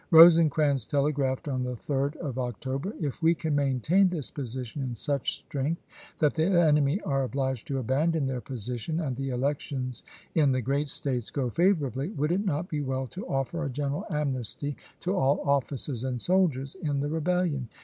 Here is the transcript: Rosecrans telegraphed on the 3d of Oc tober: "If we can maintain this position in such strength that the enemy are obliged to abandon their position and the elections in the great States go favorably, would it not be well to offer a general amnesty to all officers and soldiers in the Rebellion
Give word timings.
Rosecrans 0.09 0.87
telegraphed 0.87 1.47
on 1.47 1.61
the 1.61 1.75
3d 1.75 2.15
of 2.15 2.39
Oc 2.39 2.59
tober: 2.59 2.95
"If 2.99 3.21
we 3.21 3.35
can 3.35 3.53
maintain 3.55 4.09
this 4.09 4.31
position 4.31 4.81
in 4.81 4.95
such 4.95 5.35
strength 5.35 5.83
that 6.17 6.33
the 6.33 6.45
enemy 6.45 6.99
are 7.01 7.21
obliged 7.23 7.67
to 7.67 7.77
abandon 7.77 8.25
their 8.25 8.41
position 8.41 8.99
and 8.99 9.15
the 9.15 9.29
elections 9.29 10.03
in 10.33 10.53
the 10.53 10.61
great 10.63 10.89
States 10.89 11.29
go 11.29 11.51
favorably, 11.51 12.09
would 12.13 12.31
it 12.31 12.43
not 12.43 12.67
be 12.67 12.81
well 12.81 13.05
to 13.09 13.27
offer 13.27 13.63
a 13.63 13.69
general 13.69 14.05
amnesty 14.09 14.75
to 15.01 15.15
all 15.15 15.39
officers 15.47 16.03
and 16.03 16.19
soldiers 16.19 16.73
in 16.81 16.99
the 17.01 17.07
Rebellion 17.09 17.69